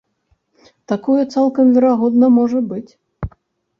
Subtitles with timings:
[0.93, 2.91] Такое цалкам верагодна можа быць.